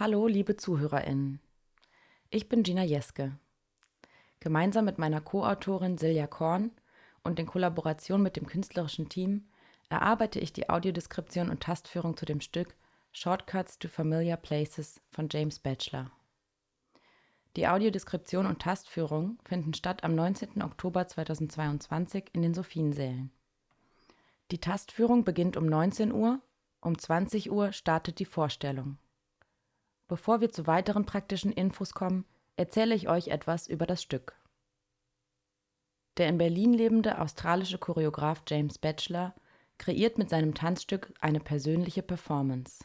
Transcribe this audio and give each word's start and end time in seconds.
Hallo, 0.00 0.26
liebe 0.26 0.56
ZuhörerInnen. 0.56 1.40
Ich 2.30 2.48
bin 2.48 2.62
Gina 2.62 2.82
Jeske. 2.82 3.38
Gemeinsam 4.38 4.86
mit 4.86 4.96
meiner 4.96 5.20
Co-Autorin 5.20 5.98
Silja 5.98 6.26
Korn 6.26 6.70
und 7.22 7.38
in 7.38 7.44
Kollaboration 7.44 8.22
mit 8.22 8.36
dem 8.36 8.46
künstlerischen 8.46 9.10
Team 9.10 9.50
erarbeite 9.90 10.40
ich 10.40 10.54
die 10.54 10.70
Audiodeskription 10.70 11.50
und 11.50 11.62
Tastführung 11.62 12.16
zu 12.16 12.24
dem 12.24 12.40
Stück 12.40 12.74
Shortcuts 13.12 13.78
to 13.78 13.88
Familiar 13.88 14.38
Places 14.38 15.02
von 15.10 15.28
James 15.30 15.58
Batchelor. 15.58 16.10
Die 17.56 17.68
Audiodeskription 17.68 18.46
und 18.46 18.62
Tastführung 18.62 19.38
finden 19.44 19.74
statt 19.74 20.02
am 20.02 20.14
19. 20.14 20.62
Oktober 20.62 21.08
2022 21.08 22.30
in 22.32 22.40
den 22.40 22.54
Sophiensälen. 22.54 23.32
Die 24.50 24.62
Tastführung 24.62 25.24
beginnt 25.24 25.58
um 25.58 25.66
19 25.66 26.10
Uhr, 26.10 26.40
um 26.80 26.96
20 26.96 27.50
Uhr 27.50 27.72
startet 27.72 28.18
die 28.18 28.24
Vorstellung. 28.24 28.96
Bevor 30.10 30.40
wir 30.40 30.50
zu 30.50 30.66
weiteren 30.66 31.06
praktischen 31.06 31.52
Infos 31.52 31.94
kommen, 31.94 32.24
erzähle 32.56 32.96
ich 32.96 33.08
euch 33.08 33.28
etwas 33.28 33.68
über 33.68 33.86
das 33.86 34.02
Stück. 34.02 34.34
Der 36.16 36.28
in 36.28 36.36
Berlin 36.36 36.74
lebende 36.74 37.20
australische 37.20 37.78
Choreograf 37.78 38.42
James 38.48 38.76
Batchelor 38.76 39.36
kreiert 39.78 40.18
mit 40.18 40.28
seinem 40.28 40.52
Tanzstück 40.54 41.12
eine 41.20 41.38
persönliche 41.38 42.02
Performance. 42.02 42.84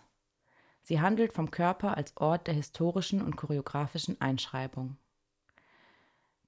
Sie 0.83 1.01
handelt 1.01 1.33
vom 1.33 1.49
Körper 1.49 1.97
als 1.97 2.15
Ort 2.15 2.45
der 2.45 2.53
historischen 2.53 3.23
und 3.23 3.37
choreografischen 3.37 4.21
Einschreibung. 4.21 4.95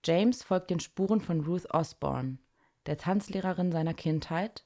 James 0.05 0.43
folgt 0.43 0.69
den 0.69 0.79
Spuren 0.79 1.21
von 1.21 1.43
Ruth 1.43 1.73
Osborne, 1.73 2.37
der 2.85 2.99
Tanzlehrerin 2.99 3.71
seiner 3.71 3.95
Kindheit, 3.95 4.63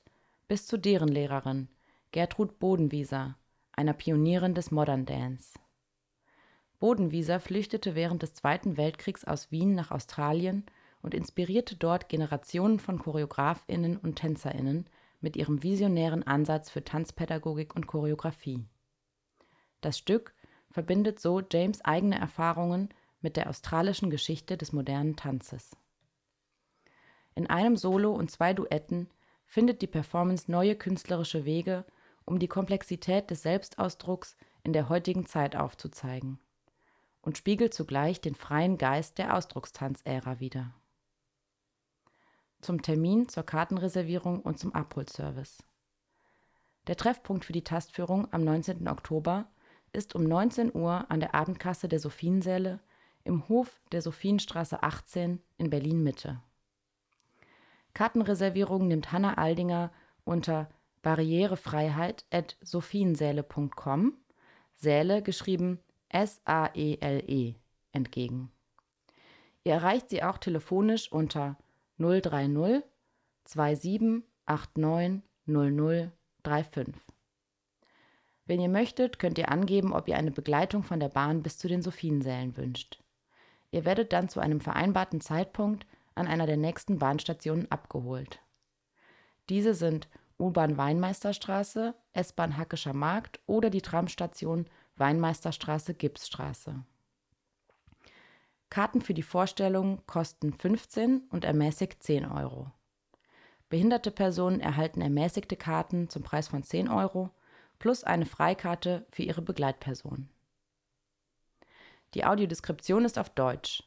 bis 0.50 0.68
zu 0.68 0.76
deren 0.76 1.08
Lehrerin, 1.08 1.70
Gertrud 2.12 2.60
Bodenwieser, 2.60 3.38
einer 3.72 3.94
Pionierin 3.94 4.56
des 4.56 4.72
Modern 4.72 5.06
Dance. 5.06 5.54
Bodenwieser 6.82 7.40
flüchtete 7.40 7.94
während 7.94 8.24
des 8.24 8.34
Zweiten 8.34 8.76
Weltkriegs 8.76 9.24
aus 9.24 9.52
Wien 9.52 9.76
nach 9.76 9.92
Australien 9.92 10.66
und 11.04 11.14
inspirierte 11.14 11.76
dort 11.76 12.10
Generationen 12.10 12.80
von 12.80 12.98
Choreografinnen 12.98 13.98
und 13.98 14.16
Tänzerinnen 14.16 14.90
mit 15.20 15.36
ihrem 15.36 15.62
visionären 15.62 16.26
Ansatz 16.26 16.72
für 16.72 16.84
Tanzpädagogik 16.84 17.76
und 17.76 17.86
Choreografie. 17.86 18.66
Das 19.82 20.00
Stück 20.00 20.34
verbindet 20.72 21.20
so 21.20 21.44
James 21.52 21.86
eigene 21.86 22.18
Erfahrungen 22.18 22.90
mit 23.22 23.38
der 23.38 23.48
australischen 23.48 24.10
Geschichte 24.10 24.58
des 24.58 24.74
modernen 24.74 25.16
Tanzes. 25.16 25.78
In 27.36 27.48
einem 27.48 27.78
Solo 27.78 28.12
und 28.12 28.32
zwei 28.32 28.56
Duetten 28.56 29.08
findet 29.46 29.84
die 29.84 29.88
Performance 29.88 30.52
neue 30.52 30.76
künstlerische 30.76 31.46
Wege, 31.46 31.86
um 32.26 32.40
die 32.40 32.48
Komplexität 32.48 33.30
des 33.30 33.44
Selbstausdrucks 33.44 34.36
in 34.64 34.74
der 34.74 34.90
heutigen 34.90 35.28
Zeit 35.28 35.56
aufzuzeigen 35.56 36.40
und 37.22 37.38
spiegelt 37.38 37.74
zugleich 37.74 38.22
den 38.22 38.36
freien 38.36 38.78
Geist 38.78 39.18
der 39.18 39.36
Ausdruckstanzära 39.36 40.40
wider. 40.40 40.74
Zum 42.62 42.82
Termin, 42.82 43.28
zur 43.28 43.44
Kartenreservierung 43.44 44.42
und 44.42 44.60
zum 44.60 44.74
Abholservice. 44.74 45.64
Der 46.88 46.98
Treffpunkt 46.98 47.46
für 47.46 47.54
die 47.54 47.64
Tastführung 47.64 48.32
am 48.32 48.44
19. 48.44 48.88
Oktober 48.88 49.48
ist 49.94 50.16
um 50.16 50.24
19 50.24 50.74
Uhr 50.74 51.10
an 51.10 51.20
der 51.20 51.36
Abendkasse 51.36 51.88
der 51.88 52.00
Sophiensäle 52.00 52.80
im 53.24 53.48
Hof 53.50 53.80
der 53.92 54.02
Sophienstraße 54.02 54.82
18 54.82 55.42
in 55.58 55.70
Berlin 55.70 56.04
Mitte. 56.04 56.42
Kartenreservierung 57.94 58.88
nimmt 58.88 59.12
Hanna 59.12 59.36
Aldinger 59.36 59.92
unter 60.24 60.70
barrierefreiheit 61.02 62.26
at 62.32 62.58
sophiensäle.com, 62.62 64.14
Säle 64.76 65.22
geschrieben 65.22 65.80
S-A-E-L-E, 66.12 67.52
-E, 67.52 67.56
entgegen. 67.92 68.52
Ihr 69.64 69.74
erreicht 69.74 70.10
sie 70.10 70.24
auch 70.24 70.38
telefonisch 70.38 71.12
unter 71.12 71.58
030 72.00 72.84
27 73.46 74.24
89 74.76 75.22
00 75.46 76.12
35. 76.44 76.96
Wenn 78.46 78.60
ihr 78.60 78.70
möchtet, 78.70 79.20
könnt 79.20 79.38
ihr 79.38 79.50
angeben, 79.50 79.94
ob 79.94 80.08
ihr 80.08 80.18
eine 80.18 80.32
Begleitung 80.32 80.84
von 80.84 81.00
der 81.00 81.10
Bahn 81.10 81.44
bis 81.44 81.58
zu 81.58 81.68
den 81.68 81.82
Sophiensälen 81.82 82.58
wünscht. 82.58 83.02
Ihr 83.72 83.86
werdet 83.86 84.12
dann 84.12 84.28
zu 84.28 84.40
einem 84.40 84.60
vereinbarten 84.60 85.22
Zeitpunkt 85.22 85.86
an 86.16 86.28
einer 86.28 86.48
der 86.48 86.58
nächsten 86.58 87.00
Bahnstationen 87.00 87.72
abgeholt. 87.72 88.40
Diese 89.50 89.74
sind 89.74 90.10
U-Bahn 90.40 90.76
Weinmeisterstraße, 90.78 91.94
S-Bahn 92.14 92.58
Hackescher 92.58 92.94
Markt 92.94 93.40
oder 93.46 93.70
die 93.70 93.82
Tramstation 93.82 94.66
Weinmeisterstraße 95.02 95.96
Gipsstraße. 95.96 96.86
Karten 98.70 99.02
für 99.02 99.16
die 99.16 99.24
Vorstellung 99.24 100.06
kosten 100.06 100.54
15 100.54 101.24
und 101.32 101.44
ermäßigt 101.44 102.04
10 102.04 102.26
Euro. 102.28 102.72
Behinderte 103.68 104.12
Personen 104.12 104.60
erhalten 104.60 105.02
ermäßigte 105.02 105.56
Karten 105.56 106.08
zum 106.08 106.22
Preis 106.22 106.50
von 106.50 106.62
10 106.62 106.88
Euro 106.88 107.32
plus 107.80 108.04
eine 108.04 108.28
Freikarte 108.28 109.08
für 109.10 109.24
ihre 109.24 109.42
Begleitperson. 109.42 110.30
Die 112.14 112.24
Audiodeskription 112.24 113.04
ist 113.04 113.18
auf 113.18 113.32
Deutsch. 113.32 113.84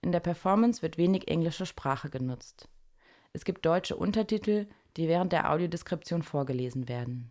In 0.00 0.10
der 0.10 0.20
Performance 0.20 0.80
wird 0.80 0.96
wenig 0.96 1.28
englische 1.28 1.66
Sprache 1.66 2.08
genutzt. 2.08 2.70
Es 3.34 3.44
gibt 3.44 3.66
deutsche 3.66 3.96
Untertitel, 3.96 4.68
die 4.96 5.06
während 5.06 5.32
der 5.32 5.50
Audiodeskription 5.52 6.22
vorgelesen 6.22 6.88
werden. 6.88 7.30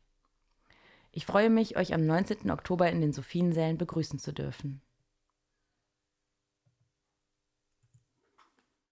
Ich 1.17 1.25
freue 1.25 1.49
mich, 1.49 1.77
euch 1.77 1.95
am 1.95 2.05
19. 2.05 2.51
Oktober 2.51 2.91
in 2.91 3.01
den 3.01 3.11
Sophiensälen 3.11 3.79
begrüßen 3.79 4.19
zu 4.19 4.31
dürfen. 4.31 4.83